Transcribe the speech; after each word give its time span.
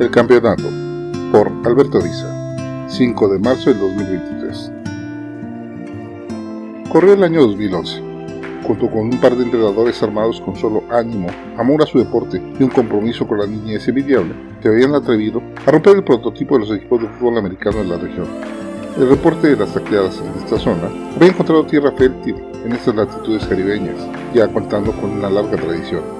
El 0.00 0.10
campeonato 0.10 0.64
por 1.30 1.52
Alberto 1.62 2.00
Riza 2.00 2.88
5 2.88 3.28
de 3.28 3.38
marzo 3.38 3.68
del 3.68 3.80
2023 3.80 4.72
Corrió 6.90 7.12
el 7.12 7.22
año 7.22 7.42
2011 7.42 8.02
junto 8.62 8.88
con 8.88 9.00
un 9.00 9.20
par 9.20 9.36
de 9.36 9.44
entrenadores 9.44 10.02
armados 10.02 10.40
con 10.40 10.56
solo 10.56 10.84
ánimo, 10.90 11.28
amor 11.58 11.82
a 11.82 11.86
su 11.86 11.98
deporte 11.98 12.40
y 12.58 12.62
un 12.62 12.70
compromiso 12.70 13.26
con 13.26 13.40
la 13.40 13.46
niñez 13.46 13.86
envidiable, 13.88 14.34
que 14.62 14.68
habían 14.68 14.94
atrevido 14.94 15.42
a 15.66 15.70
romper 15.70 15.96
el 15.96 16.04
prototipo 16.04 16.54
de 16.54 16.60
los 16.60 16.74
equipos 16.74 17.02
de 17.02 17.08
fútbol 17.08 17.36
americano 17.36 17.78
de 17.78 17.84
la 17.84 17.98
región. 17.98 18.26
El 18.96 19.10
reporte 19.10 19.48
de 19.48 19.56
las 19.56 19.74
tacleadas 19.74 20.18
en 20.18 20.42
esta 20.42 20.58
zona 20.58 20.88
había 21.14 21.28
encontrado 21.28 21.66
tierra 21.66 21.92
fértil 21.92 22.36
en 22.64 22.72
estas 22.72 22.94
latitudes 22.94 23.46
caribeñas, 23.46 23.96
ya 24.32 24.48
contando 24.48 24.92
con 24.92 25.10
una 25.10 25.28
larga 25.28 25.58
tradición. 25.58 26.19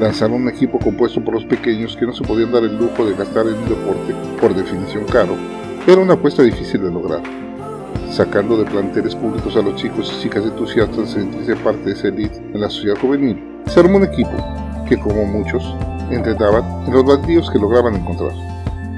Lanzar 0.00 0.30
un 0.30 0.48
equipo 0.48 0.78
compuesto 0.78 1.22
por 1.22 1.34
los 1.34 1.44
pequeños 1.44 1.94
que 1.94 2.06
no 2.06 2.14
se 2.14 2.24
podían 2.24 2.50
dar 2.50 2.62
el 2.62 2.74
lujo 2.74 3.04
de 3.04 3.14
gastar 3.14 3.46
en 3.46 3.52
un 3.52 3.68
deporte 3.68 4.14
por 4.40 4.54
definición 4.54 5.04
caro 5.04 5.36
era 5.86 6.00
una 6.00 6.14
apuesta 6.14 6.42
difícil 6.42 6.80
de 6.80 6.90
lograr. 6.90 7.20
Sacando 8.10 8.56
de 8.56 8.64
planteles 8.64 9.14
públicos 9.14 9.54
a 9.56 9.60
los 9.60 9.76
chicos 9.76 10.10
y 10.16 10.22
chicas 10.22 10.42
entusiastas 10.44 10.96
de 10.96 11.20
sentirse 11.20 11.54
parte 11.56 11.84
de 11.84 11.92
esa 11.92 12.08
elite 12.08 12.38
en 12.38 12.62
la 12.62 12.70
sociedad 12.70 12.98
juvenil, 12.98 13.44
se 13.66 13.78
armó 13.78 13.98
un 13.98 14.04
equipo 14.04 14.32
que, 14.88 14.98
como 14.98 15.26
muchos, 15.26 15.62
entrenaban 16.10 16.64
en 16.86 16.94
los 16.94 17.04
bandidos 17.04 17.50
que 17.50 17.58
lograban 17.58 17.96
encontrar. 17.96 18.32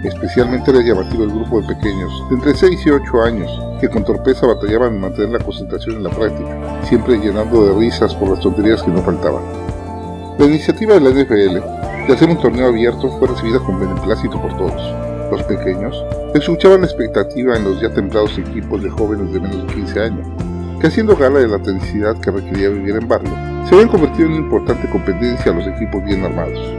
Especialmente 0.05 0.71
era 0.71 0.83
llamativo 0.83 1.25
el 1.25 1.31
grupo 1.31 1.61
de 1.61 1.75
pequeños 1.75 2.13
de 2.29 2.37
entre 2.37 2.55
6 2.55 2.81
y 2.87 2.91
8 2.91 3.23
años 3.23 3.51
que 3.81 3.89
con 3.89 4.05
torpeza 4.05 4.47
batallaban 4.47 4.95
en 4.95 5.01
mantener 5.01 5.31
la 5.31 5.45
concentración 5.45 5.97
en 5.97 6.05
la 6.05 6.11
práctica, 6.11 6.81
siempre 6.85 7.19
llenando 7.19 7.67
de 7.67 7.75
risas 7.77 8.15
por 8.15 8.29
las 8.31 8.39
tonterías 8.39 8.85
que 8.85 8.93
no 8.93 9.03
faltaban. 9.03 9.72
La 10.39 10.47
iniciativa 10.47 10.95
de 10.95 11.01
la 11.01 11.11
NFL 11.11 12.07
de 12.07 12.15
hacer 12.15 12.29
un 12.29 12.41
torneo 12.41 12.69
abierto 12.69 13.11
fue 13.19 13.29
recibida 13.29 13.59
con 13.61 13.79
beneplácito 13.79 14.41
por 14.41 14.57
todos. 14.57 15.31
Los 15.31 15.43
pequeños 15.43 15.95
escuchaban 16.35 16.81
la 16.81 16.87
expectativa 16.87 17.55
en 17.55 17.65
los 17.65 17.81
ya 17.81 17.91
templados 17.91 18.39
equipos 18.39 18.83
de 18.83 18.89
jóvenes 18.89 19.33
de 19.33 19.41
menos 19.41 19.67
de 19.67 19.75
15 19.75 20.01
años, 20.01 20.27
que 20.81 20.87
haciendo 20.87 21.17
gala 21.17 21.41
de 21.41 21.49
la 21.49 21.59
tenicidad 21.59 22.19
que 22.19 22.31
requería 22.31 22.71
vivir 22.71 22.97
en 22.97 23.07
barrio, 23.07 23.31
se 23.69 23.75
habían 23.75 23.89
convertido 23.89 24.27
en 24.27 24.33
una 24.33 24.45
importante 24.45 24.89
competencia 24.89 25.53
a 25.53 25.55
los 25.55 25.67
equipos 25.67 26.03
bien 26.05 26.25
armados. 26.25 26.75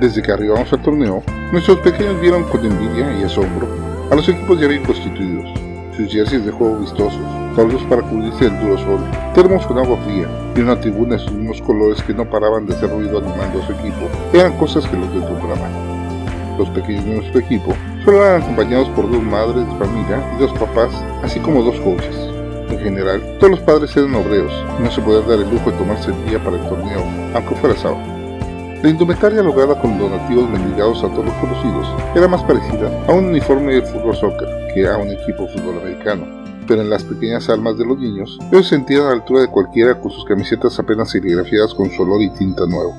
Desde 0.00 0.22
que 0.22 0.32
arribamos 0.32 0.72
al 0.72 0.82
torneo, 0.82 1.22
nuestros 1.50 1.78
pequeños 1.80 2.20
vieron 2.20 2.44
con 2.44 2.64
envidia 2.64 3.18
y 3.20 3.24
asombro 3.24 3.68
a 4.10 4.14
los 4.14 4.28
equipos 4.28 4.60
ya 4.60 4.68
bien 4.68 4.84
constituidos, 4.84 5.61
sus 5.96 6.10
jerseys 6.10 6.44
de 6.44 6.52
juego 6.52 6.78
vistosos, 6.78 7.20
tablos 7.54 7.82
para 7.84 8.02
cubrirse 8.02 8.44
del 8.44 8.60
duro 8.60 8.78
sol, 8.78 9.00
termos 9.34 9.66
con 9.66 9.78
agua 9.78 9.98
fría 10.04 10.26
y 10.56 10.60
una 10.60 10.80
tribuna 10.80 11.16
de 11.16 11.20
sus 11.20 11.32
mismos 11.32 11.60
colores 11.62 12.02
que 12.02 12.14
no 12.14 12.28
paraban 12.28 12.66
de 12.66 12.74
hacer 12.74 12.90
ruido 12.90 13.18
animando 13.18 13.62
a 13.62 13.66
su 13.66 13.72
equipo, 13.72 14.08
eran 14.32 14.56
cosas 14.58 14.86
que 14.86 14.96
los 14.96 15.12
deslumbraban. 15.12 15.92
Los 16.58 16.68
pequeños 16.70 17.04
de 17.04 17.14
nuestro 17.16 17.40
equipo 17.40 17.74
solo 18.04 18.24
eran 18.24 18.42
acompañados 18.42 18.88
por 18.90 19.10
dos 19.10 19.22
madres 19.22 19.66
de 19.66 19.78
familia 19.78 20.34
y 20.36 20.40
dos 20.40 20.52
papás, 20.52 20.92
así 21.22 21.40
como 21.40 21.62
dos 21.62 21.78
coaches. 21.80 22.16
En 22.68 22.78
general, 22.78 23.22
todos 23.38 23.52
los 23.52 23.60
padres 23.60 23.96
eran 23.96 24.14
obreros 24.14 24.52
y 24.78 24.82
no 24.82 24.90
se 24.90 25.00
podía 25.02 25.20
dar 25.20 25.38
el 25.38 25.50
lujo 25.50 25.70
de 25.70 25.76
tomarse 25.76 26.10
el 26.10 26.24
día 26.26 26.42
para 26.42 26.56
el 26.56 26.68
torneo, 26.68 27.04
aunque 27.34 27.54
fuera 27.56 27.76
sábado. 27.76 28.21
La 28.82 28.90
indumentaria 28.90 29.44
lograda 29.44 29.80
con 29.80 29.96
donativos 29.96 30.50
mendigados 30.50 31.04
a 31.04 31.08
todos 31.08 31.26
los 31.26 31.34
conocidos 31.34 31.86
era 32.16 32.26
más 32.26 32.42
parecida 32.42 32.90
a 33.06 33.12
un 33.12 33.26
uniforme 33.26 33.74
de 33.74 33.82
fútbol 33.82 34.16
soccer 34.16 34.48
que 34.74 34.88
a 34.88 34.96
un 34.96 35.08
equipo 35.08 35.46
fútbol 35.46 35.78
americano, 35.80 36.26
pero 36.66 36.82
en 36.82 36.90
las 36.90 37.04
pequeñas 37.04 37.48
almas 37.48 37.78
de 37.78 37.86
los 37.86 37.96
niños 37.96 38.40
ellos 38.50 38.66
se 38.66 38.74
sentían 38.74 39.02
a 39.02 39.04
la 39.04 39.12
altura 39.12 39.42
de 39.42 39.46
cualquiera 39.46 40.00
con 40.00 40.10
sus 40.10 40.24
camisetas 40.24 40.80
apenas 40.80 41.10
serigrafiadas 41.12 41.74
con 41.74 41.92
su 41.92 42.02
olor 42.02 42.22
y 42.22 42.30
tinta 42.30 42.66
nuevo. 42.66 42.92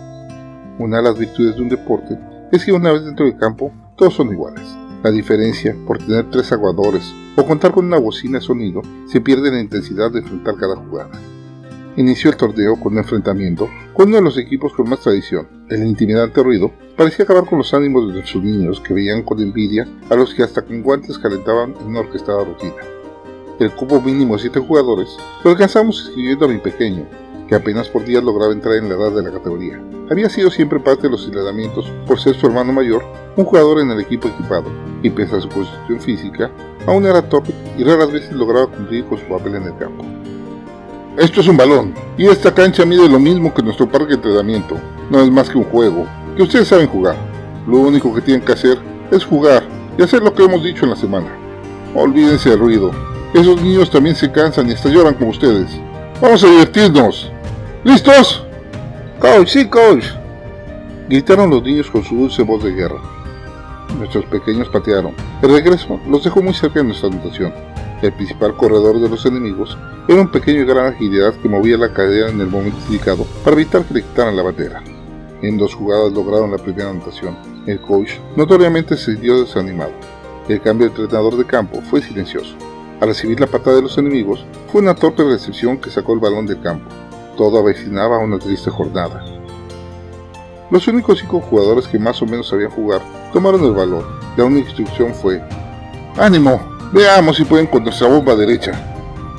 Una 0.79 0.97
de 0.97 1.03
las 1.03 1.19
virtudes 1.19 1.57
de 1.57 1.61
un 1.63 1.67
deporte 1.67 2.17
es 2.53 2.63
que 2.63 2.71
una 2.71 2.93
vez 2.93 3.03
dentro 3.03 3.25
del 3.25 3.35
campo 3.35 3.69
todos 3.97 4.13
son 4.13 4.31
iguales. 4.31 4.63
La 5.03 5.11
diferencia, 5.11 5.75
por 5.85 5.97
tener 5.97 6.29
tres 6.29 6.49
aguadores 6.53 7.13
o 7.35 7.45
contar 7.45 7.73
con 7.73 7.87
una 7.87 7.99
bocina 7.99 8.39
de 8.39 8.45
sonido, 8.45 8.81
se 9.05 9.19
pierde 9.19 9.49
en 9.49 9.55
la 9.55 9.61
intensidad 9.61 10.09
de 10.11 10.19
enfrentar 10.19 10.55
cada 10.55 10.77
jugada. 10.77 11.11
Inició 11.95 12.31
el 12.31 12.37
torneo 12.37 12.75
con 12.79 12.93
un 12.93 12.99
enfrentamiento 12.99 13.69
con 13.93 14.07
uno 14.07 14.15
de 14.15 14.23
los 14.23 14.39
equipos 14.39 14.73
con 14.73 14.89
más 14.89 15.01
tradición. 15.01 15.47
El 15.69 15.85
intimidante 15.85 16.41
ruido 16.41 16.71
parecía 16.97 17.23
acabar 17.23 17.45
con 17.45 17.59
los 17.59 17.71
ánimos 17.71 18.07
de 18.07 18.13
nuestros 18.15 18.43
niños 18.43 18.79
que 18.79 18.95
veían 18.95 19.21
con 19.21 19.39
envidia 19.39 19.87
a 20.09 20.15
los 20.15 20.33
que 20.33 20.41
hasta 20.41 20.63
con 20.63 20.81
guantes 20.81 21.19
calentaban 21.19 21.75
en 21.79 21.85
una 21.85 21.99
orquestada 21.99 22.43
rutina. 22.43 22.81
El 23.59 23.69
cupo 23.73 24.01
mínimo 24.01 24.33
de 24.33 24.41
siete 24.41 24.59
jugadores 24.59 25.15
lo 25.43 25.51
alcanzamos 25.51 26.07
escribiendo 26.07 26.45
a 26.45 26.47
mi 26.47 26.57
pequeño, 26.57 27.05
que 27.47 27.53
apenas 27.53 27.89
por 27.89 28.03
días 28.03 28.23
lograba 28.23 28.53
entrar 28.53 28.73
en 28.77 28.89
la 28.89 28.95
edad 28.95 29.11
de 29.11 29.21
la 29.21 29.31
categoría. 29.31 29.79
Había 30.09 30.31
sido 30.31 30.49
siempre 30.49 30.79
parte 30.79 31.03
de 31.03 31.11
los 31.11 31.25
entrenamientos 31.25 31.85
por 32.07 32.19
ser 32.19 32.33
su 32.33 32.47
hermano 32.47 32.73
mayor, 32.73 33.03
un 33.37 33.45
jugador 33.45 33.79
en 33.79 33.91
el 33.91 33.99
equipo 33.99 34.29
equipado, 34.29 34.65
y 35.03 35.11
pese 35.11 35.35
a 35.35 35.41
su 35.41 35.49
posición 35.49 36.01
física, 36.01 36.49
aún 36.87 37.05
era 37.05 37.29
torpe 37.29 37.53
y 37.77 37.83
raras 37.83 38.11
veces 38.11 38.31
lograba 38.31 38.65
cumplir 38.65 39.05
con 39.05 39.19
su 39.19 39.25
papel 39.25 39.55
en 39.55 39.63
el 39.65 39.77
campo. 39.77 40.03
Esto 41.17 41.41
es 41.41 41.47
un 41.47 41.57
balón, 41.57 41.93
y 42.17 42.25
esta 42.25 42.51
cancha 42.51 42.85
mide 42.85 43.07
lo 43.07 43.19
mismo 43.19 43.53
que 43.53 43.61
nuestro 43.61 43.87
parque 43.87 44.07
de 44.07 44.15
entrenamiento. 44.15 44.77
No 45.11 45.21
es 45.21 45.29
más 45.29 45.47
que 45.47 45.59
un 45.59 45.63
juego, 45.65 46.07
que 46.35 46.41
ustedes 46.41 46.67
saben 46.67 46.87
jugar. 46.87 47.15
Lo 47.67 47.77
único 47.77 48.11
que 48.15 48.21
tienen 48.21 48.43
que 48.43 48.53
hacer 48.53 48.79
es 49.11 49.23
jugar 49.23 49.63
y 49.95 50.01
hacer 50.01 50.23
lo 50.23 50.33
que 50.33 50.43
hemos 50.43 50.63
dicho 50.63 50.85
en 50.85 50.89
la 50.89 50.95
semana. 50.95 51.27
Olvídense 51.93 52.49
del 52.49 52.59
ruido. 52.59 52.89
Esos 53.31 53.61
niños 53.61 53.91
también 53.91 54.15
se 54.15 54.31
cansan 54.31 54.67
y 54.67 54.73
hasta 54.73 54.89
lloran 54.89 55.13
como 55.13 55.29
ustedes. 55.29 55.67
Vamos 56.19 56.43
a 56.43 56.49
divertirnos. 56.49 57.31
¿Listos? 57.83 58.43
Coach, 59.19 59.49
sí, 59.49 59.67
coach. 59.67 60.05
Gritaron 61.09 61.51
los 61.51 61.61
niños 61.61 61.91
con 61.91 62.03
su 62.03 62.15
dulce 62.15 62.41
voz 62.41 62.63
de 62.63 62.71
guerra. 62.71 62.99
Nuestros 63.97 64.25
pequeños 64.25 64.69
patearon. 64.69 65.13
El 65.41 65.51
regreso 65.51 65.99
los 66.07 66.23
dejó 66.23 66.41
muy 66.41 66.53
cerca 66.53 66.79
de 66.79 66.85
nuestra 66.85 67.09
anotación. 67.09 67.53
El 68.01 68.11
principal 68.13 68.55
corredor 68.57 68.99
de 68.99 69.07
los 69.07 69.25
enemigos 69.25 69.77
era 70.07 70.19
un 70.19 70.31
pequeño 70.31 70.61
y 70.61 70.65
gran 70.65 70.87
agilidad 70.87 71.33
que 71.35 71.47
movía 71.47 71.77
la 71.77 71.93
cadera 71.93 72.29
en 72.29 72.41
el 72.41 72.47
momento 72.47 72.77
indicado 72.87 73.25
para 73.43 73.55
evitar 73.55 73.83
que 73.85 73.93
le 73.93 74.01
quitaran 74.01 74.35
la 74.35 74.43
bandera. 74.43 74.83
En 75.41 75.57
dos 75.57 75.75
jugadas 75.75 76.11
lograron 76.11 76.51
la 76.51 76.57
primera 76.57 76.89
anotación. 76.89 77.37
El 77.65 77.79
coach 77.79 78.13
notoriamente 78.35 78.97
se 78.97 79.15
dio 79.15 79.41
desanimado. 79.41 79.91
El 80.49 80.59
cambio 80.61 80.89
de 80.89 81.01
entrenador 81.01 81.37
de 81.37 81.45
campo 81.45 81.81
fue 81.89 82.01
silencioso. 82.01 82.55
Al 82.99 83.09
recibir 83.09 83.39
la 83.39 83.47
patada 83.47 83.77
de 83.77 83.83
los 83.83 83.97
enemigos, 83.97 84.45
fue 84.71 84.81
una 84.81 84.95
torpe 84.95 85.23
recepción 85.23 85.77
que 85.77 85.89
sacó 85.89 86.13
el 86.13 86.19
balón 86.19 86.45
del 86.45 86.61
campo. 86.61 86.89
Todo 87.37 87.59
avecinaba 87.59 88.19
una 88.19 88.39
triste 88.39 88.69
jornada. 88.69 89.23
Los 90.69 90.87
únicos 90.87 91.19
cinco 91.19 91.39
jugadores 91.39 91.87
que 91.87 91.99
más 91.99 92.21
o 92.21 92.25
menos 92.25 92.47
sabían 92.47 92.71
jugar 92.71 93.01
tomaron 93.33 93.65
el 93.65 93.73
balón. 93.73 94.05
La 94.37 94.45
única 94.45 94.67
instrucción 94.67 95.13
fue: 95.13 95.43
¡Ánimo! 96.17 96.61
Veamos 96.93 97.35
si 97.35 97.43
pueden 97.43 97.67
con 97.67 97.83
nuestra 97.83 98.07
bomba 98.07 98.35
derecha. 98.35 98.71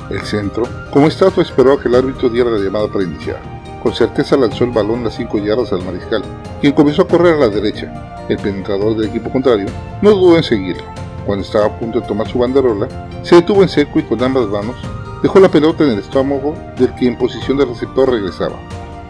El 0.09 0.21
centro, 0.21 0.63
como 0.91 1.07
estatua, 1.07 1.41
esperó 1.41 1.73
a 1.73 1.81
que 1.81 1.87
el 1.87 1.95
árbitro 1.95 2.29
diera 2.29 2.51
la 2.51 2.59
llamada 2.59 2.87
para 2.87 3.05
iniciar. 3.05 3.41
Con 3.81 3.95
certeza 3.95 4.35
lanzó 4.35 4.65
el 4.65 4.71
balón 4.71 5.03
las 5.03 5.15
5 5.15 5.37
yardas 5.39 5.71
al 5.71 5.83
mariscal, 5.83 6.23
quien 6.59 6.73
comenzó 6.73 7.03
a 7.03 7.07
correr 7.07 7.35
a 7.35 7.39
la 7.39 7.49
derecha. 7.49 8.25
El 8.27 8.37
penetrador 8.37 8.95
del 8.97 9.09
equipo 9.09 9.31
contrario 9.31 9.67
no 10.01 10.11
dudó 10.11 10.37
en 10.37 10.43
seguirlo. 10.43 10.83
Cuando 11.25 11.45
estaba 11.45 11.65
a 11.67 11.79
punto 11.79 12.01
de 12.01 12.07
tomar 12.07 12.27
su 12.27 12.39
banderola, 12.39 12.87
se 13.23 13.35
detuvo 13.35 13.63
en 13.63 13.69
seco 13.69 13.99
y 13.99 14.03
con 14.03 14.21
ambas 14.23 14.47
manos 14.47 14.75
dejó 15.23 15.39
la 15.39 15.49
pelota 15.49 15.83
en 15.83 15.91
el 15.91 15.99
estómago 15.99 16.53
del 16.77 16.93
que 16.95 17.07
en 17.07 17.17
posición 17.17 17.57
de 17.57 17.65
receptor 17.65 18.09
regresaba. 18.11 18.55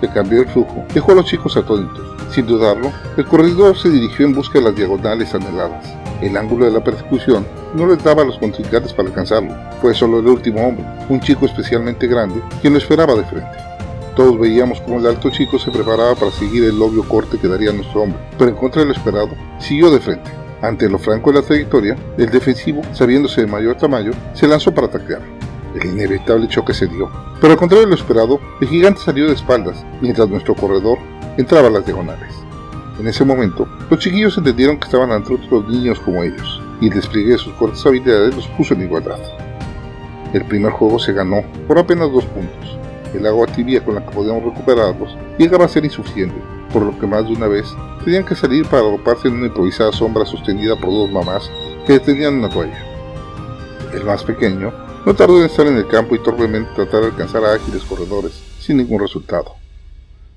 Le 0.02 0.10
cambió 0.10 0.42
el 0.42 0.48
flujo, 0.48 0.86
dejó 0.94 1.12
a 1.12 1.16
los 1.16 1.26
chicos 1.26 1.58
atónitos. 1.58 2.15
Sin 2.32 2.46
dudarlo, 2.46 2.92
el 3.18 3.26
corredor 3.26 3.78
se 3.78 3.90
dirigió 3.90 4.26
en 4.26 4.34
busca 4.34 4.60
de 4.60 4.66
las 4.66 4.76
diagonales 4.76 5.34
anheladas. 5.34 5.86
El 6.22 6.36
ángulo 6.38 6.66
de 6.66 6.72
la 6.72 6.84
persecución 6.84 7.46
no 7.74 7.88
les 7.88 8.04
daba 8.04 8.24
a 8.24 8.26
los 8.26 8.38
contrincantes 8.38 8.94
para 8.94 9.10
alcanzarlo. 9.10 9.54
Fue 9.82 9.94
solo 9.94 10.20
el 10.20 10.28
último 10.28 10.66
hombre, 10.68 10.86
un 11.10 11.20
chico 11.20 11.46
especialmente 11.46 12.08
grande, 12.08 12.42
quien 12.62 12.74
lo 12.74 12.80
esperaba 12.80 13.16
de 13.16 13.26
frente. 13.26 13.58
Todos 14.16 14.40
veíamos 14.40 14.80
cómo 14.82 15.00
el 15.00 15.08
alto 15.08 15.30
chico 15.30 15.60
se 15.60 15.72
preparaba 15.72 16.16
para 16.16 16.32
seguir 16.32 16.64
el 16.64 16.82
obvio 16.82 17.04
corte 17.08 17.38
que 17.38 17.50
daría 17.50 17.74
nuestro 17.74 18.04
hombre, 18.04 18.20
pero 18.38 18.50
en 18.50 18.56
contra 18.56 18.82
de 18.82 18.88
lo 18.88 18.94
esperado, 18.94 19.32
siguió 19.60 19.92
de 19.92 20.00
frente. 20.00 20.32
Ante 20.62 20.90
lo 20.90 20.98
franco 20.98 21.32
de 21.32 21.42
la 21.42 21.46
trayectoria, 21.46 21.98
el 22.18 22.30
defensivo, 22.30 22.82
sabiéndose 22.94 23.42
de 23.42 23.48
mayor 23.48 23.76
tamaño, 23.76 24.12
se 24.34 24.48
lanzó 24.48 24.74
para 24.74 24.88
atacar. 24.88 25.22
El 25.76 25.90
inevitable 25.90 26.48
choque 26.48 26.74
se 26.74 26.88
dio, 26.88 27.10
pero 27.42 27.52
al 27.52 27.60
contrario 27.60 27.86
de 27.86 27.90
lo 27.90 27.96
esperado, 27.96 28.40
el 28.62 28.70
gigante 28.70 29.02
salió 29.02 29.28
de 29.28 29.34
espaldas, 29.34 29.86
mientras 30.00 30.30
nuestro 30.30 30.56
corredor 30.56 30.98
entraba 31.38 31.68
a 31.68 31.72
las 31.72 31.86
diagonales. 31.86 32.34
En 33.00 33.08
ese 33.08 33.26
momento, 33.26 33.68
los 33.90 34.00
chiquillos 34.00 34.38
entendieron 34.38 34.78
que 34.78 34.86
estaban 34.86 35.12
ante 35.12 35.34
otros 35.34 35.68
niños 35.68 36.00
como 36.00 36.24
ellos, 36.24 36.62
y 36.80 36.88
el 36.88 36.94
despliegue 36.94 37.34
de 37.34 37.38
sus 37.38 37.54
cortas 37.56 37.86
habilidades 37.86 38.36
los 38.36 38.48
puso 38.50 38.74
en 38.74 38.84
igualdad. 38.84 39.20
El 40.34 40.46
primer 40.46 40.72
juego 40.72 40.98
se 40.98 41.14
ganó 41.14 41.44
por 41.68 41.78
apenas 41.78 42.12
dos 42.12 42.26
puntos. 42.26 42.78
El 43.14 43.26
agua 43.26 43.48
tibia 43.48 43.84
con 43.84 43.96
la 43.96 44.06
que 44.06 44.12
podíamos 44.12 44.44
recuperarlos 44.44 45.18
llegaba 45.38 45.66
a 45.66 45.70
ser 45.70 45.86
insuficiente, 45.86 46.36
por 46.72 46.84
lo 46.84 46.98
que 46.98 47.08
más 47.08 47.26
de 47.26 47.34
una 47.34 47.48
vez 47.48 47.66
tenían 48.04 48.26
que 48.26 48.36
salir 48.36 48.66
para 48.68 48.84
agruparse 48.84 49.28
en 49.28 49.36
una 49.36 49.48
improvisada 49.48 49.92
sombra 49.92 50.26
sostenida 50.26 50.76
por 50.76 50.90
dos 50.90 51.12
mamás 51.12 51.50
que 51.86 51.94
detenían 51.94 52.36
una 52.36 52.50
toalla. 52.50 52.84
El 53.94 54.04
más 54.04 54.24
pequeño 54.24 54.74
no 55.06 55.14
tardó 55.14 55.40
en 55.40 55.46
estar 55.46 55.68
en 55.68 55.78
el 55.78 55.88
campo 55.88 56.16
y 56.16 56.20
torpemente 56.24 56.72
tratar 56.76 57.02
de 57.02 57.08
alcanzar 57.08 57.46
a 57.46 57.54
ágiles 57.54 57.84
corredores, 57.84 58.42
sin 58.60 58.78
ningún 58.78 59.00
resultado. 59.00 59.65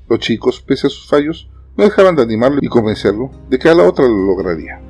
Los 0.08 0.20
chicos, 0.20 0.62
pese 0.62 0.87
a 0.87 0.90
sus 0.90 1.06
fallos, 1.06 1.50
no 1.76 1.84
dejaban 1.84 2.16
de 2.16 2.22
animarlo 2.22 2.60
y 2.62 2.69
convencerlo 2.69 3.31
de 3.50 3.58
que 3.58 3.69
a 3.69 3.75
la 3.75 3.82
otra 3.82 4.06
lo 4.06 4.26
lograría. 4.26 4.81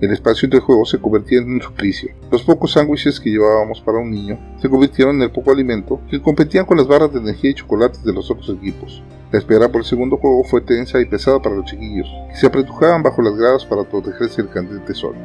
El 0.00 0.12
espacio 0.12 0.46
entre 0.46 0.60
juegos 0.60 0.90
se 0.90 1.00
convertía 1.00 1.38
en 1.38 1.54
un 1.54 1.62
suplicio. 1.62 2.10
Los 2.30 2.42
pocos 2.42 2.72
sándwiches 2.72 3.18
que 3.18 3.30
llevábamos 3.30 3.80
para 3.80 3.98
un 3.98 4.10
niño 4.10 4.38
se 4.60 4.68
convirtieron 4.68 5.16
en 5.16 5.22
el 5.22 5.32
poco 5.32 5.52
alimento 5.52 6.00
que 6.10 6.20
competían 6.20 6.66
con 6.66 6.76
las 6.76 6.86
barras 6.86 7.12
de 7.12 7.18
energía 7.18 7.50
y 7.50 7.54
chocolates 7.54 8.04
de 8.04 8.12
los 8.12 8.30
otros 8.30 8.50
equipos. 8.50 9.02
La 9.32 9.38
espera 9.38 9.72
por 9.72 9.80
el 9.80 9.86
segundo 9.86 10.18
juego 10.18 10.44
fue 10.44 10.60
tensa 10.60 11.00
y 11.00 11.06
pesada 11.06 11.40
para 11.40 11.56
los 11.56 11.64
chiquillos, 11.64 12.06
que 12.28 12.36
se 12.36 12.46
apretujaban 12.46 13.02
bajo 13.02 13.22
las 13.22 13.36
gradas 13.36 13.64
para 13.64 13.84
protegerse 13.84 14.42
del 14.42 14.52
candente 14.52 14.94
sol. 14.94 15.16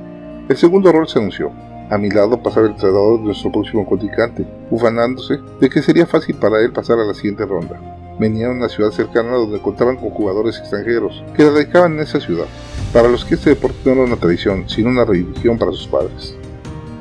El 0.49 0.55
segundo 0.55 0.91
rol 0.91 1.07
se 1.07 1.19
anunció. 1.19 1.51
A 1.89 1.97
mi 1.97 2.09
lado 2.09 2.41
pasaba 2.41 2.65
el 2.65 2.71
entrenador 2.71 3.19
de 3.19 3.25
nuestro 3.25 3.51
próximo 3.51 3.85
contrincante, 3.85 4.47
ufanándose 4.71 5.37
de 5.59 5.69
que 5.69 5.81
sería 5.81 6.07
fácil 6.07 6.35
para 6.35 6.61
él 6.61 6.71
pasar 6.71 6.97
a 6.97 7.05
la 7.05 7.13
siguiente 7.13 7.45
ronda. 7.45 7.92
Venía 8.19 8.47
de 8.47 8.53
una 8.53 8.69
ciudad 8.69 8.91
cercana 8.91 9.31
donde 9.31 9.59
contaban 9.59 9.97
con 9.97 10.11
jugadores 10.11 10.59
extranjeros 10.59 11.23
que 11.35 11.49
radicaban 11.49 11.93
en 11.93 12.01
esa 12.01 12.19
ciudad 12.19 12.45
para 12.93 13.09
los 13.09 13.25
que 13.25 13.35
este 13.35 13.49
deporte 13.51 13.77
no 13.85 13.93
era 13.93 14.03
una 14.03 14.17
tradición, 14.17 14.69
sino 14.69 14.89
una 14.89 15.03
religión 15.03 15.57
para 15.57 15.71
sus 15.71 15.87
padres. 15.87 16.35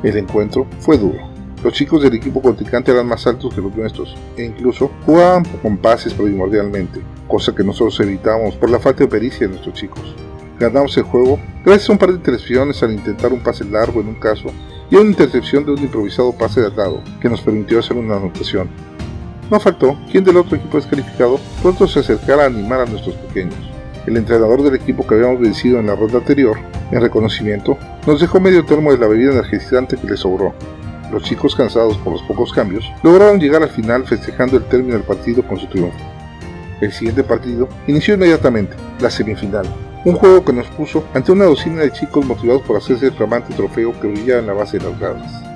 El 0.03 0.17
encuentro 0.17 0.67
fue 0.81 0.97
duro. 0.97 1.19
Los 1.63 1.75
chicos 1.75 2.03
del 2.03 2.15
equipo 2.15 2.41
contrincante 2.41 2.91
eran 2.91 3.07
más 3.07 3.27
altos 3.27 3.55
que 3.55 3.61
los 3.61 3.77
nuestros, 3.77 4.17
e 4.37 4.45
incluso 4.45 4.91
jugaban 5.07 5.45
con 5.63 5.77
pases 5.77 6.15
primordialmente, 6.15 7.01
cosa 7.29 7.55
que 7.55 7.63
nosotros 7.63 8.01
evitábamos 8.01 8.57
por 8.57 8.71
la 8.71 8.81
falta 8.81 9.05
de 9.05 9.09
pericia 9.09 9.47
de 9.47 9.53
nuestros 9.53 9.75
chicos. 9.75 10.17
Ganamos 10.59 10.97
el 10.97 11.05
juego 11.05 11.39
gracias 11.65 11.89
a 11.89 11.93
un 11.93 11.99
par 11.99 12.09
de 12.09 12.17
intercepciones 12.17 12.83
al 12.83 12.93
intentar 12.93 13.33
un 13.33 13.41
pase 13.41 13.65
largo 13.65 14.01
en 14.01 14.09
un 14.09 14.15
caso 14.15 14.49
y 14.91 14.97
a 14.97 15.01
una 15.01 15.11
intercepción 15.11 15.65
de 15.65 15.73
un 15.73 15.79
improvisado 15.79 16.33
pase 16.33 16.61
de 16.61 16.69
atado 16.69 17.01
que 17.21 17.29
nos 17.29 17.41
permitió 17.41 17.79
hacer 17.79 17.97
una 17.97 18.17
anotación. 18.17 18.69
No 19.53 19.61
faltó 19.61 19.99
quien 20.11 20.25
del 20.25 20.39
otro 20.39 20.57
equipo 20.57 20.79
descalificado 20.79 21.39
pronto 21.61 21.87
se 21.87 22.01
acercara 22.01 22.45
a 22.45 22.47
animar 22.47 22.81
a 22.81 22.87
nuestros 22.87 23.15
pequeños. 23.17 23.59
El 24.07 24.17
entrenador 24.17 24.63
del 24.63 24.77
equipo 24.77 25.07
que 25.07 25.15
habíamos 25.15 25.41
vencido 25.41 25.79
en 25.79 25.89
la 25.89 25.95
ronda 25.95 26.21
anterior, 26.21 26.57
en 26.91 27.03
reconocimiento, 27.03 27.77
nos 28.07 28.19
dejó 28.19 28.41
medio 28.41 28.65
termo 28.65 28.93
de 28.93 28.97
la 28.97 29.09
bebida 29.09 29.33
energizante 29.33 29.99
que 29.99 30.07
le 30.07 30.17
sobró. 30.17 30.55
Los 31.13 31.25
chicos, 31.25 31.55
cansados 31.55 31.99
por 31.99 32.15
los 32.15 32.23
pocos 32.23 32.51
cambios, 32.51 32.91
lograron 33.03 33.39
llegar 33.39 33.63
al 33.63 33.69
final 33.69 34.07
festejando 34.07 34.57
el 34.57 34.65
término 34.65 34.95
del 34.95 35.03
partido 35.03 35.47
con 35.47 35.59
su 35.59 35.67
triunfo. 35.67 35.99
El 36.81 36.91
siguiente 36.91 37.23
partido 37.23 37.69
inició 37.87 38.15
inmediatamente, 38.15 38.75
la 39.01 39.11
semifinal, 39.11 39.67
un 40.07 40.15
juego 40.15 40.47
que 40.47 40.55
nos 40.55 40.67
puso 40.69 41.05
ante 41.13 41.31
una 41.31 41.45
docena 41.45 41.83
de 41.83 41.93
chicos 41.93 42.25
motivados 42.25 42.63
por 42.63 42.79
hacerse 42.79 43.09
el 43.09 43.13
flamante 43.13 43.53
trofeo 43.53 43.93
que 44.01 44.09
brillaba 44.09 44.41
en 44.41 44.47
la 44.47 44.55
base 44.55 44.79
de 44.79 44.89
las 44.89 44.99
gradas. 44.99 45.52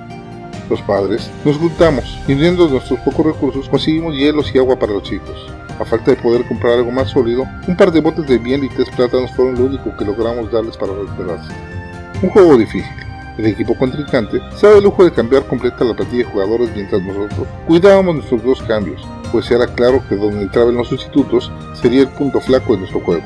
Los 0.69 0.83
padres 0.83 1.31
nos 1.45 1.57
juntamos 1.57 2.19
y 2.27 2.33
uniendo 2.33 2.69
nuestros 2.69 2.99
pocos 3.01 3.27
recursos 3.27 3.69
conseguimos 3.69 4.17
hielos 4.17 4.53
y 4.53 4.59
agua 4.59 4.77
para 4.77 4.93
los 4.93 5.05
chicos. 5.05 5.47
A 5.79 5.85
falta 5.85 6.11
de 6.11 6.17
poder 6.17 6.47
comprar 6.49 6.75
algo 6.75 6.91
más 6.91 7.11
sólido, 7.11 7.45
un 7.69 7.77
par 7.77 7.93
de 7.93 8.01
botes 8.01 8.27
de 8.27 8.39
miel 8.39 8.65
y 8.65 8.69
tres 8.71 8.89
plátanos 8.91 9.31
fueron 9.33 9.55
lo 9.55 9.67
único 9.67 9.97
que 9.97 10.05
logramos 10.05 10.51
darles 10.51 10.77
para 10.77 10.93
recuperarse. 10.95 11.53
Un 12.23 12.31
juego 12.31 12.57
difícil. 12.57 12.91
El 13.39 13.47
equipo 13.47 13.77
contrincante 13.77 14.41
se 14.57 14.67
el 14.67 14.83
lujo 14.83 15.05
de 15.05 15.13
cambiar 15.13 15.47
completa 15.47 15.85
la 15.85 15.95
partida 15.95 16.25
de 16.25 16.33
jugadores 16.33 16.71
mientras 16.75 17.03
nosotros 17.03 17.47
cuidábamos 17.67 18.15
nuestros 18.15 18.43
dos 18.43 18.63
cambios, 18.63 19.07
pues 19.31 19.51
era 19.51 19.67
claro 19.67 20.03
que 20.09 20.17
donde 20.17 20.43
entraban 20.43 20.75
los 20.75 20.89
sustitutos 20.89 21.53
sería 21.75 22.01
el 22.01 22.09
punto 22.09 22.41
flaco 22.41 22.73
de 22.73 22.79
nuestro 22.81 23.01
juego. 23.01 23.23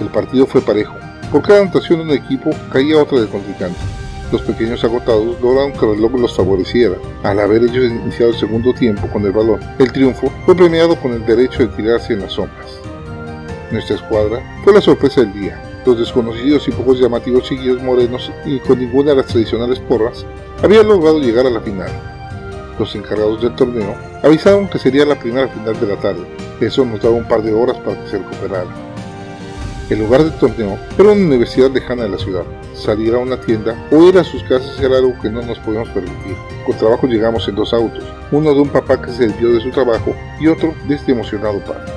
El 0.00 0.08
partido 0.08 0.46
fue 0.46 0.60
parejo. 0.60 0.96
Por 1.30 1.42
cada 1.42 1.60
anotación 1.60 2.00
de 2.00 2.04
un 2.04 2.10
equipo 2.10 2.50
caía 2.72 3.00
otra 3.00 3.20
del 3.20 3.28
contrincante. 3.28 3.78
Los 4.32 4.42
pequeños 4.42 4.82
agotados 4.82 5.40
lograron 5.40 5.72
que 5.72 5.84
el 5.84 5.96
reloj 5.96 6.12
los 6.18 6.36
favoreciera. 6.36 6.96
Al 7.22 7.40
haber 7.40 7.62
ellos 7.62 7.90
iniciado 7.90 8.32
el 8.32 8.38
segundo 8.38 8.72
tiempo 8.72 9.06
con 9.08 9.24
el 9.24 9.32
balón, 9.32 9.60
el 9.78 9.92
triunfo 9.92 10.32
fue 10.44 10.56
premiado 10.56 10.96
con 10.96 11.12
el 11.12 11.24
derecho 11.24 11.66
de 11.66 11.76
tirarse 11.76 12.14
en 12.14 12.20
las 12.20 12.32
sombras. 12.32 12.80
Nuestra 13.70 13.96
escuadra 13.96 14.40
fue 14.62 14.72
la 14.72 14.80
sorpresa 14.80 15.20
del 15.20 15.32
día. 15.32 15.60
Los 15.84 15.98
desconocidos 15.98 16.66
y 16.66 16.72
pocos 16.72 16.98
llamativos 16.98 17.44
chiquillos 17.44 17.82
morenos 17.82 18.32
y 18.46 18.58
con 18.60 18.78
ninguna 18.78 19.10
de 19.10 19.16
las 19.16 19.26
tradicionales 19.26 19.78
porras 19.80 20.24
habían 20.62 20.88
logrado 20.88 21.18
llegar 21.18 21.46
a 21.46 21.50
la 21.50 21.60
final. 21.60 21.90
Los 22.78 22.94
encargados 22.94 23.42
del 23.42 23.54
torneo 23.54 23.94
avisaron 24.22 24.68
que 24.68 24.78
sería 24.78 25.04
la 25.04 25.18
primera 25.18 25.48
final 25.48 25.78
de 25.78 25.86
la 25.86 25.96
tarde. 25.96 26.26
Eso 26.60 26.84
nos 26.84 27.00
daba 27.00 27.14
un 27.14 27.28
par 27.28 27.42
de 27.42 27.52
horas 27.52 27.76
para 27.78 28.02
que 28.02 28.10
se 28.10 28.18
recuperara. 28.18 28.83
El 29.90 29.98
lugar 29.98 30.24
del 30.24 30.32
torneo 30.38 30.78
era 30.98 31.12
una 31.12 31.26
universidad 31.26 31.70
lejana 31.70 32.04
de 32.04 32.08
la 32.08 32.16
ciudad. 32.16 32.44
Salir 32.72 33.14
a 33.14 33.18
una 33.18 33.38
tienda 33.38 33.76
o 33.90 34.02
ir 34.04 34.16
a 34.16 34.24
sus 34.24 34.42
casas 34.44 34.80
era 34.80 34.96
algo 34.96 35.12
que 35.20 35.28
no 35.28 35.42
nos 35.42 35.58
podíamos 35.58 35.90
permitir. 35.90 36.36
Con 36.64 36.78
trabajo 36.78 37.06
llegamos 37.06 37.46
en 37.48 37.56
dos 37.56 37.74
autos, 37.74 38.02
uno 38.32 38.54
de 38.54 38.60
un 38.62 38.70
papá 38.70 38.98
que 38.98 39.12
se 39.12 39.26
desvió 39.26 39.52
de 39.52 39.60
su 39.60 39.70
trabajo 39.70 40.16
y 40.40 40.46
otro 40.46 40.72
de 40.88 40.94
este 40.94 41.12
emocionado 41.12 41.60
padre. 41.60 41.92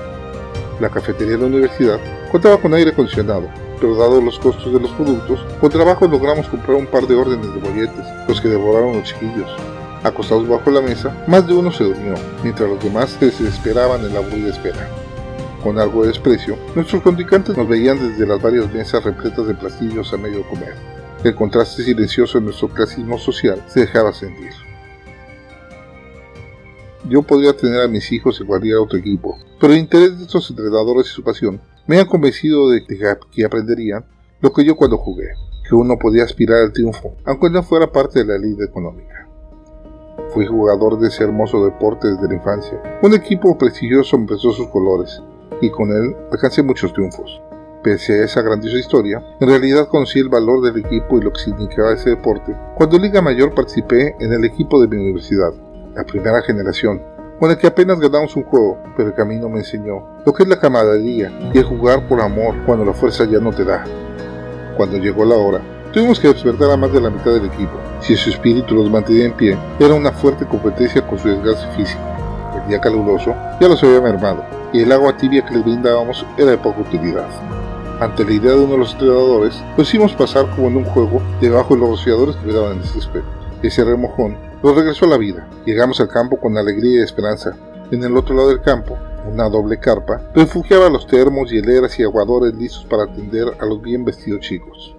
La 0.82 0.90
cafetería 0.90 1.36
de 1.36 1.40
la 1.40 1.46
universidad 1.46 1.98
contaba 2.30 2.58
con 2.58 2.74
aire 2.74 2.92
acondicionado, 2.92 3.48
pero 3.80 3.96
dado 3.96 4.20
los 4.20 4.38
costos 4.38 4.74
de 4.74 4.82
los 4.82 4.92
productos, 4.92 5.40
con 5.62 5.70
trabajo 5.70 6.08
logramos 6.08 6.50
comprar 6.50 6.76
un 6.76 6.88
par 6.88 7.08
de 7.08 7.16
órdenes 7.16 7.54
de 7.54 7.60
bolletes, 7.62 8.06
los 8.28 8.42
que 8.42 8.50
devoraron 8.50 8.98
los 8.98 9.04
chiquillos. 9.06 9.50
Acostados 10.04 10.46
bajo 10.46 10.70
la 10.72 10.82
mesa, 10.82 11.16
más 11.26 11.48
de 11.48 11.54
uno 11.54 11.72
se 11.72 11.86
durmió, 11.86 12.16
mientras 12.44 12.70
los 12.70 12.84
demás 12.84 13.16
se 13.18 13.28
desesperaban 13.28 14.02
en 14.02 14.14
la 14.14 14.20
aburrida 14.20 14.50
espera. 14.50 15.07
Con 15.64 15.80
algo 15.80 16.02
de 16.02 16.10
desprecio, 16.10 16.58
nuestros 16.76 17.02
contrincantes 17.02 17.58
nos 17.58 17.68
veían 17.68 17.98
desde 17.98 18.28
las 18.28 18.42
varias 18.42 18.72
mesas 18.72 19.04
repletas 19.04 19.48
de 19.48 19.56
platillos 19.56 20.14
a 20.14 20.18
medio 20.18 20.48
comer. 20.48 20.76
El 21.24 21.36
contraste 21.36 21.84
silencioso 21.84 22.38
en 22.38 22.46
nuestro 22.46 22.70
clasismo 22.70 23.18
social 23.18 23.64
se 23.68 23.82
dejaba 23.82 24.14
sentir. 24.14 24.52
Yo 27.10 27.22
podría 27.22 27.54
tener 27.54 27.82
a 27.82 27.88
mis 27.88 28.12
hijos 28.12 28.40
y 28.40 28.44
guardar 28.44 28.76
otro 28.76 29.00
equipo, 29.00 29.38
pero 29.60 29.74
el 29.74 29.80
interés 29.80 30.18
de 30.18 30.26
estos 30.26 30.50
entrenadores 30.50 31.08
y 31.08 31.10
su 31.10 31.24
pasión 31.24 31.60
me 31.88 32.00
han 32.00 32.06
convencido 32.06 32.70
de 32.70 32.86
que 32.86 33.46
aprenderían 33.46 34.06
lo 34.42 34.52
que 34.54 34.64
yo 34.64 34.76
cuando 34.76 34.98
jugué, 34.98 35.30
que 35.68 35.74
uno 35.74 35.98
podía 35.98 36.24
aspirar 36.24 36.64
al 36.64 36.74
triunfo, 36.74 37.16
aunque 37.26 37.50
no 37.50 37.64
fuera 37.64 37.92
parte 37.92 38.20
de 38.20 38.26
la 38.26 38.38
liga 38.38 38.66
económica. 38.66 39.28
Fui 40.34 40.46
jugador 40.46 41.00
de 41.00 41.08
ese 41.08 41.24
hermoso 41.24 41.64
deporte 41.64 42.08
desde 42.10 42.28
la 42.28 42.36
infancia. 42.36 43.00
Un 43.02 43.14
equipo 43.14 43.58
prestigioso 43.58 44.16
empezó 44.16 44.52
sus 44.52 44.68
colores, 44.68 45.22
y 45.62 45.70
con 45.70 45.90
él 45.90 46.16
alcancé 46.32 46.64
muchos 46.64 46.94
triunfos. 46.94 47.42
Pese 47.84 48.22
a 48.22 48.26
esa 48.26 48.42
grandiosa 48.42 48.78
historia, 48.78 49.24
en 49.40 49.48
realidad 49.48 49.88
conocí 49.88 50.20
el 50.20 50.30
valor 50.30 50.62
del 50.62 50.84
equipo 50.84 51.18
y 51.18 51.22
lo 51.22 51.32
que 51.32 51.40
significaba 51.40 51.94
ese 51.94 52.12
deporte 52.12 52.56
cuando 52.76 52.98
Liga 52.98 53.22
Mayor 53.22 53.54
participé 53.54 54.16
en 54.20 54.34
el 54.34 54.44
equipo 54.46 54.82
de 54.82 54.88
mi 54.88 54.98
universidad, 54.98 55.54
la 55.96 56.04
primera 56.04 56.42
generación, 56.42 57.02
con 57.40 57.52
el 57.52 57.58
que 57.58 57.68
apenas 57.68 58.00
ganamos 58.00 58.36
un 58.36 58.44
juego, 58.44 58.80
pero 58.96 59.10
el 59.10 59.16
camino 59.16 59.48
me 59.48 59.60
enseñó 59.60 60.04
lo 60.26 60.34
que 60.34 60.44
es 60.44 60.50
la 60.50 60.60
camaradería 60.60 61.32
y 61.54 61.58
el 61.58 61.64
jugar 61.64 62.08
por 62.08 62.20
amor 62.20 62.56
cuando 62.66 62.84
la 62.84 62.94
fuerza 62.94 63.26
ya 63.26 63.40
no 63.40 63.52
te 63.52 63.64
da. 63.64 63.84
Cuando 64.76 64.98
llegó 64.98 65.24
la 65.24 65.36
hora, 65.36 65.62
tuvimos 65.92 66.20
que 66.20 66.28
despertar 66.28 66.72
a 66.72 66.78
más 66.78 66.92
de 66.92 67.02
la 67.02 67.10
mitad 67.10 67.32
del 67.32 67.46
equipo. 67.46 67.80
Si 68.02 68.16
su 68.16 68.30
espíritu 68.30 68.76
los 68.76 68.92
mantenía 68.92 69.26
en 69.26 69.34
pie, 69.34 69.58
era 69.80 69.94
una 69.94 70.12
fuerte 70.12 70.46
competencia 70.46 71.06
con 71.08 71.18
su 71.18 71.30
desgaste 71.30 71.68
físico. 71.76 72.02
El 72.56 72.68
día 72.70 72.82
caluroso 72.82 73.36
ya 73.60 73.68
los 73.68 73.84
había 73.84 74.02
mermado, 74.02 74.44
y 74.78 74.82
el 74.82 74.92
agua 74.92 75.18
tibia 75.18 75.44
que 75.44 75.56
les 75.56 75.64
brindábamos 75.64 76.24
era 76.38 76.52
de 76.52 76.58
poca 76.60 76.82
utilidad. 76.82 77.28
Ante 78.00 78.24
la 78.24 78.32
idea 78.32 78.52
de 78.52 78.60
uno 78.60 78.74
de 78.74 78.78
los 78.78 78.94
entrenadores, 78.94 79.64
lo 79.76 79.82
hicimos 79.82 80.14
pasar 80.14 80.48
como 80.52 80.68
en 80.68 80.78
un 80.78 80.84
juego 80.84 81.20
debajo 81.42 81.74
de 81.74 81.82
los 81.82 81.90
rociadores 81.90 82.36
que 82.36 82.54
daban 82.54 82.80
desespero. 82.80 83.26
Ese 83.64 83.84
remojón 83.84 84.38
lo 84.62 84.76
regresó 84.76 85.06
a 85.06 85.10
la 85.10 85.18
vida. 85.18 85.50
Llegamos 85.66 86.00
al 86.00 86.10
campo 86.10 86.40
con 86.40 86.56
alegría 86.60 87.00
y 87.00 87.04
esperanza. 87.04 87.58
En 87.90 88.04
el 88.04 88.16
otro 88.16 88.36
lado 88.36 88.50
del 88.50 88.62
campo, 88.62 88.96
una 89.28 89.50
doble 89.50 89.80
carpa, 89.80 90.22
refugiaba 90.36 90.86
a 90.86 90.92
los 90.92 91.08
termos, 91.08 91.50
hieleras 91.50 92.00
y 92.00 92.04
aguadores 92.04 92.54
listos 92.54 92.86
para 92.86 93.06
atender 93.06 93.48
a 93.60 93.66
los 93.66 93.82
bien 93.82 94.06
vestidos 94.06 94.42
chicos. 94.42 94.96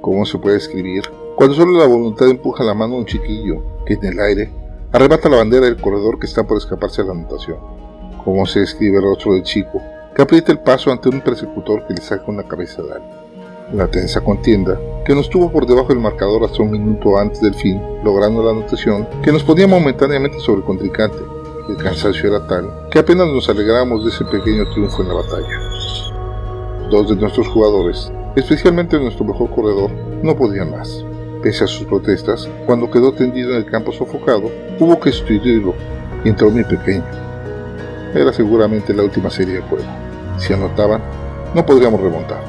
¿Cómo 0.00 0.24
se 0.24 0.38
puede 0.38 0.56
escribir? 0.56 1.02
Cuando 1.36 1.54
solo 1.54 1.78
la 1.78 1.86
voluntad 1.86 2.26
empuja 2.30 2.64
la 2.64 2.72
mano 2.72 2.94
a 2.94 2.98
un 3.00 3.04
chiquillo 3.04 3.84
que 3.84 3.94
en 3.94 4.04
el 4.06 4.18
aire 4.18 4.50
arrebata 4.92 5.28
la 5.28 5.36
bandera 5.36 5.66
del 5.66 5.76
corredor 5.76 6.18
que 6.18 6.26
está 6.26 6.44
por 6.44 6.56
escaparse 6.56 7.02
a 7.02 7.04
la 7.04 7.12
anotación 7.12 7.83
como 8.24 8.46
se 8.46 8.62
escribe 8.62 8.98
el 8.98 9.04
rostro 9.04 9.34
del 9.34 9.42
chico, 9.42 9.82
que 10.14 10.22
aprieta 10.22 10.52
el 10.52 10.60
paso 10.60 10.90
ante 10.90 11.08
un 11.08 11.20
persecutor 11.20 11.86
que 11.86 11.94
le 11.94 12.00
saca 12.00 12.24
una 12.28 12.44
cabeza 12.44 12.82
de 12.82 12.92
algo. 12.92 13.24
La 13.72 13.88
tensa 13.88 14.20
contienda, 14.20 14.78
que 15.04 15.14
nos 15.14 15.28
tuvo 15.28 15.50
por 15.50 15.66
debajo 15.66 15.88
del 15.88 15.98
marcador 15.98 16.44
hasta 16.44 16.62
un 16.62 16.70
minuto 16.70 17.18
antes 17.18 17.40
del 17.40 17.54
fin, 17.54 17.80
logrando 18.04 18.42
la 18.42 18.50
anotación, 18.50 19.08
que 19.22 19.32
nos 19.32 19.42
ponía 19.42 19.66
momentáneamente 19.66 20.38
sobre 20.40 20.60
el 20.60 20.66
contrincante. 20.66 21.18
El 21.68 21.76
cansancio 21.78 22.28
era 22.28 22.46
tal 22.46 22.70
que 22.90 22.98
apenas 22.98 23.26
nos 23.28 23.48
alegramos 23.48 24.04
de 24.04 24.10
ese 24.10 24.24
pequeño 24.26 24.68
triunfo 24.70 25.02
en 25.02 25.08
la 25.08 25.14
batalla. 25.14 26.90
Dos 26.90 27.08
de 27.08 27.16
nuestros 27.16 27.48
jugadores, 27.48 28.12
especialmente 28.36 29.00
nuestro 29.00 29.24
mejor 29.24 29.50
corredor, 29.50 29.90
no 30.22 30.36
podían 30.36 30.70
más. 30.70 31.04
Pese 31.42 31.64
a 31.64 31.66
sus 31.66 31.86
protestas, 31.86 32.48
cuando 32.66 32.90
quedó 32.90 33.12
tendido 33.12 33.50
en 33.50 33.56
el 33.56 33.66
campo 33.66 33.92
sofocado, 33.92 34.50
hubo 34.78 35.00
que 35.00 35.10
sustituirlo 35.10 35.74
y 36.24 36.28
entró 36.28 36.50
mi 36.50 36.64
pequeño, 36.64 37.04
era 38.14 38.32
seguramente 38.32 38.94
la 38.94 39.02
última 39.02 39.30
serie 39.30 39.56
de 39.56 39.62
juego. 39.62 39.84
Si 40.38 40.52
anotaban, 40.52 41.02
no 41.54 41.66
podríamos 41.66 42.00
remontar. 42.00 42.42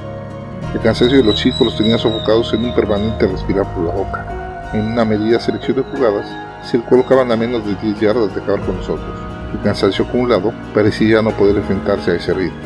El 0.74 0.82
cansancio 0.82 1.18
de 1.18 1.24
los 1.24 1.36
chicos 1.36 1.62
los 1.62 1.78
tenía 1.78 1.98
sofocados 1.98 2.54
en 2.54 2.66
un 2.66 2.76
permanente 2.76 3.28
respirar 3.28 3.74
por 3.74 3.86
la 3.86 3.94
boca. 3.94 4.72
En 4.74 4.92
una 4.92 5.06
medida 5.06 5.40
selección 5.40 5.78
de 5.78 5.84
jugadas, 5.84 6.28
se 6.64 6.82
colocaban 6.82 7.32
a 7.32 7.38
menos 7.38 7.66
de 7.66 7.76
10 7.76 8.00
yardas 8.00 8.34
de 8.34 8.42
acabar 8.42 8.62
con 8.66 8.78
nosotros. 8.78 9.20
El 9.54 9.62
cansancio 9.62 10.06
acumulado 10.06 10.54
parecía 10.74 11.22
no 11.22 11.32
poder 11.32 11.58
enfrentarse 11.58 12.12
a 12.12 12.16
ese 12.16 12.34
ritmo. 12.34 12.58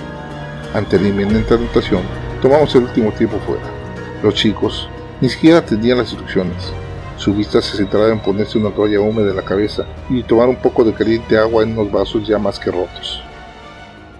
Ante 0.73 0.99
la 0.99 1.09
inminente 1.09 1.53
anotación, 1.53 2.01
tomamos 2.41 2.73
el 2.75 2.83
último 2.83 3.11
tiempo 3.11 3.37
fuera. 3.45 3.63
Los 4.23 4.33
chicos 4.33 4.89
ni 5.21 5.29
siquiera 5.29 5.59
atendían 5.59 5.97
las 5.99 6.11
instrucciones. 6.11 6.73
Su 7.19 7.33
vista 7.33 7.61
se 7.61 7.75
centraba 7.75 8.07
en 8.13 8.21
ponerse 8.21 8.57
una 8.57 8.73
toalla 8.73 9.01
húmeda 9.01 9.31
en 9.31 9.35
la 9.35 9.41
cabeza 9.41 9.83
y 10.09 10.23
tomar 10.23 10.47
un 10.47 10.55
poco 10.55 10.85
de 10.85 10.93
caliente 10.93 11.37
agua 11.37 11.63
en 11.63 11.77
unos 11.77 11.91
vasos 11.91 12.25
ya 12.25 12.39
más 12.39 12.57
que 12.57 12.71
rotos. 12.71 13.21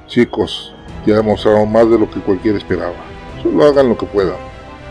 Chicos, 0.07 0.75
ya 1.05 1.15
demostraron 1.15 1.71
más 1.71 1.89
de 1.89 1.97
lo 1.97 2.11
que 2.11 2.19
cualquiera 2.19 2.57
esperaba. 2.57 2.91
Solo 3.41 3.63
hagan 3.63 3.87
lo 3.87 3.97
que 3.97 4.05
puedan. 4.05 4.35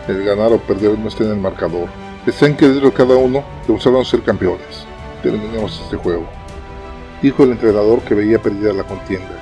El 0.07 0.25
ganar 0.25 0.51
o 0.51 0.57
perder 0.57 0.97
no 0.97 1.07
está 1.07 1.23
en 1.23 1.33
el 1.33 1.37
marcador. 1.37 1.87
Está 2.25 2.47
en 2.47 2.57
que 2.57 2.67
dentro 2.67 2.89
de 2.89 2.95
cada 2.95 3.15
uno 3.15 3.43
demostraron 3.67 4.03
ser 4.03 4.23
campeones. 4.23 4.87
Terminemos 5.21 5.79
este 5.79 5.97
juego. 5.97 6.25
Dijo 7.21 7.43
el 7.43 7.51
entrenador 7.51 8.01
que 8.01 8.15
veía 8.15 8.41
perdida 8.41 8.73
la 8.73 8.85
contienda. 8.85 9.37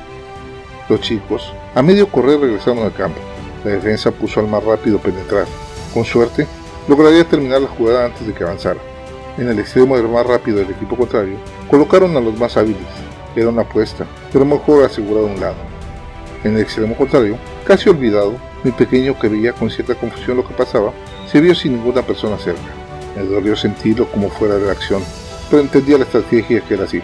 Los 0.89 0.99
chicos, 0.99 1.53
a 1.73 1.81
medio 1.81 2.09
correr, 2.09 2.41
regresaron 2.41 2.79
al 2.79 2.91
campo. 2.91 3.21
La 3.63 3.71
defensa 3.71 4.11
puso 4.11 4.41
al 4.41 4.49
más 4.49 4.61
rápido 4.61 4.99
penetrar. 4.99 5.45
Con 5.93 6.03
suerte, 6.03 6.45
lograría 6.87 7.27
terminar 7.27 7.61
la 7.61 7.67
jugada 7.67 8.05
antes 8.05 8.25
de 8.25 8.33
que 8.33 8.43
avanzara. 8.43 8.79
En 9.37 9.49
el 9.49 9.59
extremo 9.59 9.95
del 9.97 10.07
más 10.07 10.25
rápido 10.25 10.57
del 10.57 10.71
equipo 10.71 10.95
contrario, 10.95 11.37
colocaron 11.69 12.15
a 12.17 12.21
los 12.21 12.37
más 12.39 12.57
hábiles. 12.57 12.81
Era 13.35 13.49
una 13.49 13.61
apuesta, 13.61 14.05
pero 14.33 14.45
mejor 14.45 14.83
asegurado 14.83 15.27
un 15.27 15.39
lado. 15.39 15.55
En 16.43 16.55
el 16.55 16.61
extremo 16.61 16.95
contrario, 16.95 17.37
casi 17.65 17.89
olvidado, 17.89 18.33
mi 18.63 18.71
pequeño 18.71 19.17
que 19.19 19.27
veía 19.27 19.53
con 19.53 19.69
cierta 19.69 19.95
confusión 19.95 20.37
lo 20.37 20.47
que 20.47 20.53
pasaba, 20.53 20.91
se 21.31 21.39
vio 21.41 21.53
sin 21.53 21.73
ninguna 21.73 22.01
persona 22.01 22.37
cerca. 22.37 22.61
Me 23.15 23.23
dolió 23.23 23.55
sentirlo 23.55 24.07
como 24.09 24.29
fuera 24.29 24.55
de 24.55 24.65
la 24.65 24.71
acción, 24.71 25.03
pero 25.49 25.61
entendía 25.61 25.97
la 25.97 26.05
estrategia 26.05 26.61
que 26.61 26.73
era 26.73 26.85
así. 26.85 27.01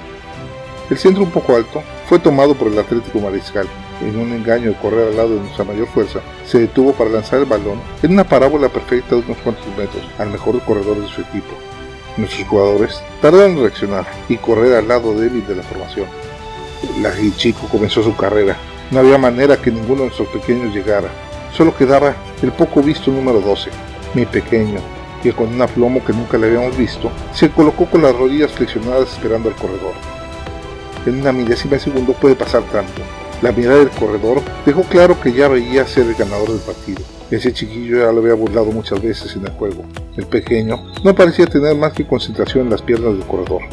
El 0.90 0.98
centro 0.98 1.24
un 1.24 1.32
poco 1.32 1.56
alto 1.56 1.84
fue 2.08 2.20
tomado 2.20 2.56
por 2.56 2.68
el 2.68 2.80
Atlético 2.80 3.20
Mariscal. 3.20 3.68
En 4.02 4.18
un 4.18 4.32
engaño 4.34 4.72
de 4.72 4.78
correr 4.78 5.08
al 5.08 5.18
lado 5.18 5.36
de 5.36 5.42
nuestra 5.42 5.64
mayor 5.64 5.88
fuerza, 5.88 6.20
se 6.46 6.60
detuvo 6.60 6.94
para 6.94 7.10
lanzar 7.10 7.40
el 7.40 7.46
balón 7.46 7.80
en 8.02 8.14
una 8.14 8.24
parábola 8.24 8.70
perfecta 8.70 9.16
de 9.16 9.22
unos 9.22 9.38
cuantos 9.38 9.66
metros 9.78 10.04
al 10.18 10.30
mejor 10.30 10.60
corredor 10.62 11.00
de 11.00 11.08
su 11.08 11.22
equipo. 11.22 11.54
Nuestros 12.18 12.48
jugadores 12.48 13.02
tardaron 13.22 13.52
en 13.52 13.62
reaccionar 13.62 14.06
y 14.30 14.38
correr 14.38 14.76
al 14.76 14.88
lado 14.88 15.14
débil 15.14 15.46
de 15.48 15.56
la 15.56 15.64
formación. 15.64 16.08
El 17.04 17.36
chico 17.36 17.68
comenzó 17.72 18.04
su 18.04 18.16
carrera. 18.16 18.58
No 18.92 19.00
había 19.00 19.18
manera 19.18 19.58
que 19.58 19.72
ninguno 19.72 20.02
de 20.02 20.08
nuestros 20.08 20.28
pequeños 20.30 20.76
llegara. 20.76 21.10
Solo 21.54 21.76
quedaba 21.76 22.16
el 22.42 22.52
poco 22.52 22.82
visto 22.82 23.10
número 23.10 23.40
12, 23.40 23.70
mi 24.14 24.26
pequeño, 24.26 24.80
que 25.22 25.34
con 25.34 25.48
un 25.48 25.62
aplomo 25.62 26.04
que 26.04 26.14
nunca 26.14 26.38
le 26.38 26.48
habíamos 26.48 26.78
visto, 26.78 27.10
se 27.34 27.50
colocó 27.50 27.86
con 27.86 28.02
las 28.02 28.16
rodillas 28.16 28.52
flexionadas 28.52 29.14
esperando 29.14 29.50
al 29.50 29.56
corredor 29.56 29.94
en 31.06 31.20
una 31.20 31.32
milésima 31.32 31.74
de 31.74 31.80
segundo 31.80 32.14
puede 32.14 32.36
pasar 32.36 32.64
tanto. 32.64 33.02
La 33.44 33.52
mirada 33.52 33.80
del 33.80 33.90
corredor 33.90 34.42
dejó 34.66 34.84
claro 34.84 35.20
que 35.20 35.34
ya 35.34 35.50
veía 35.50 35.86
ser 35.86 36.08
el 36.08 36.16
ganador 36.16 36.48
del 36.48 36.62
partido. 36.62 37.02
Ese 37.30 37.52
chiquillo 37.52 37.98
ya 37.98 38.10
lo 38.14 38.22
había 38.22 38.36
burlado 38.36 38.68
muchas 38.68 39.02
veces 39.02 39.36
en 39.36 39.46
el 39.46 39.52
juego. 39.52 39.84
El 40.16 40.26
pequeño 40.28 40.82
no 41.04 41.14
parecía 41.14 41.46
tener 41.46 41.76
más 41.76 41.92
que 41.92 42.08
concentración 42.08 42.64
en 42.64 42.70
las 42.70 42.82
piernas 42.82 43.18
del 43.18 43.28
corredor. 43.28 43.64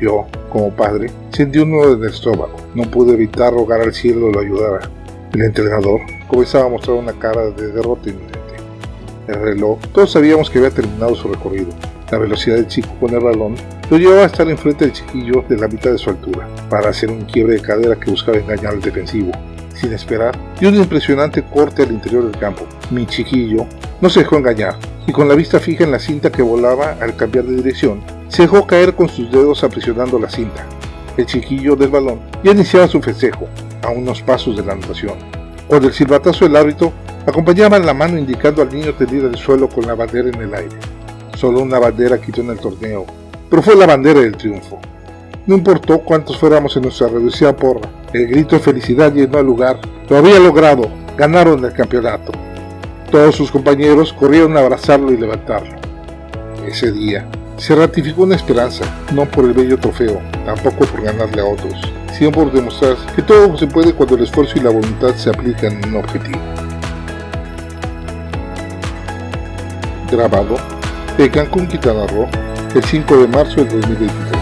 Yo, 0.00 0.26
como 0.48 0.70
padre, 0.70 1.12
sentí 1.30 1.60
un 1.60 1.70
nudo 1.70 1.94
en 1.94 2.02
el 2.02 2.10
estómago. 2.10 2.56
No 2.74 2.90
pude 2.90 3.12
evitar 3.12 3.52
rogar 3.52 3.82
al 3.82 3.94
cielo 3.94 4.32
lo 4.32 4.40
ayudara. 4.40 4.90
El 5.32 5.42
entrenador 5.42 6.00
comenzaba 6.26 6.66
a 6.66 6.70
mostrar 6.70 6.96
una 6.96 7.12
cara 7.12 7.52
de 7.52 7.70
derrota 7.70 8.10
inminente. 8.10 8.56
El 9.28 9.42
reloj, 9.42 9.78
todos 9.94 10.10
sabíamos 10.10 10.50
que 10.50 10.58
había 10.58 10.72
terminado 10.72 11.14
su 11.14 11.28
recorrido. 11.28 11.68
La 12.10 12.18
velocidad 12.18 12.56
del 12.56 12.66
chico 12.66 12.88
con 12.98 13.14
el 13.14 13.20
balón 13.20 13.54
lo 13.88 13.96
llevaba 13.96 14.22
a 14.22 14.26
estar 14.26 14.48
enfrente 14.50 14.84
del 14.84 14.92
chiquillo 14.92 15.44
de 15.48 15.56
la 15.56 15.68
mitad 15.68 15.92
de 15.92 15.98
su 15.98 16.10
altura, 16.10 16.48
para 16.68 16.90
hacer 16.90 17.08
un 17.08 17.24
quiebre 17.24 17.54
de 17.54 17.62
cadera 17.62 17.94
que 17.94 18.10
buscaba 18.10 18.38
engañar 18.38 18.72
al 18.72 18.80
defensivo. 18.80 19.30
Sin 19.74 19.92
esperar, 19.92 20.36
dio 20.58 20.70
un 20.70 20.74
impresionante 20.74 21.44
corte 21.44 21.82
al 21.84 21.92
interior 21.92 22.24
del 22.24 22.36
campo. 22.38 22.66
Mi 22.90 23.06
chiquillo 23.06 23.64
no 24.00 24.10
se 24.10 24.20
dejó 24.20 24.36
engañar, 24.36 24.74
y 25.06 25.12
con 25.12 25.28
la 25.28 25.36
vista 25.36 25.60
fija 25.60 25.84
en 25.84 25.92
la 25.92 26.00
cinta 26.00 26.32
que 26.32 26.42
volaba 26.42 26.96
al 27.00 27.14
cambiar 27.14 27.44
de 27.44 27.56
dirección, 27.56 28.02
se 28.28 28.42
dejó 28.42 28.66
caer 28.66 28.94
con 28.94 29.08
sus 29.08 29.30
dedos 29.30 29.62
aprisionando 29.62 30.18
la 30.18 30.28
cinta. 30.28 30.66
El 31.16 31.26
chiquillo 31.26 31.76
del 31.76 31.90
balón 31.90 32.20
ya 32.42 32.50
iniciaba 32.50 32.88
su 32.88 33.00
festejo, 33.00 33.48
a 33.82 33.90
unos 33.90 34.20
pasos 34.20 34.56
de 34.56 34.64
la 34.64 34.72
anotación, 34.72 35.14
cuando 35.68 35.86
el 35.86 35.94
silbatazo 35.94 36.44
del 36.44 36.56
árbitro 36.56 36.92
acompañaba 37.24 37.78
la 37.78 37.94
mano 37.94 38.18
indicando 38.18 38.62
al 38.62 38.72
niño 38.72 38.94
tendido 38.94 39.28
en 39.28 39.34
el 39.34 39.38
suelo 39.40 39.68
con 39.68 39.86
la 39.86 39.94
bandera 39.94 40.28
en 40.28 40.42
el 40.42 40.54
aire. 40.54 40.76
Solo 41.40 41.62
una 41.62 41.78
bandera 41.78 42.20
quitó 42.20 42.42
en 42.42 42.50
el 42.50 42.58
torneo, 42.58 43.06
pero 43.48 43.62
fue 43.62 43.74
la 43.74 43.86
bandera 43.86 44.20
del 44.20 44.36
triunfo. 44.36 44.78
No 45.46 45.54
importó 45.54 46.00
cuántos 46.00 46.36
fuéramos 46.36 46.76
en 46.76 46.82
nuestra 46.82 47.08
reducida 47.08 47.56
porra, 47.56 47.88
el 48.12 48.26
grito 48.26 48.56
de 48.56 48.60
felicidad 48.60 49.10
llenó 49.10 49.38
el 49.38 49.46
lugar. 49.46 49.80
Lo 50.10 50.18
había 50.18 50.38
logrado, 50.38 50.90
ganaron 51.16 51.64
el 51.64 51.72
campeonato. 51.72 52.32
Todos 53.10 53.36
sus 53.36 53.50
compañeros 53.50 54.12
corrieron 54.12 54.54
a 54.54 54.60
abrazarlo 54.60 55.12
y 55.12 55.16
levantarlo. 55.16 55.80
Ese 56.68 56.92
día 56.92 57.26
se 57.56 57.74
ratificó 57.74 58.24
una 58.24 58.36
esperanza, 58.36 58.84
no 59.14 59.24
por 59.24 59.46
el 59.46 59.54
bello 59.54 59.78
trofeo, 59.78 60.20
tampoco 60.44 60.84
por 60.84 61.00
ganarle 61.00 61.40
a 61.40 61.46
otros, 61.46 61.72
sino 62.18 62.32
por 62.32 62.52
demostrar 62.52 62.96
que 63.16 63.22
todo 63.22 63.56
se 63.56 63.66
puede 63.66 63.94
cuando 63.94 64.16
el 64.16 64.24
esfuerzo 64.24 64.58
y 64.58 64.60
la 64.60 64.68
voluntad 64.68 65.14
se 65.14 65.30
aplican 65.30 65.72
en 65.72 65.88
un 65.88 65.96
objetivo. 66.04 66.38
Grabado 70.12 70.79
de 71.20 71.30
Cancún, 71.30 71.66
Quintana 71.66 72.06
Roo, 72.06 72.30
el 72.74 72.82
5 72.82 73.16
de 73.18 73.28
marzo 73.28 73.56
del 73.56 73.68
2023. 73.68 74.39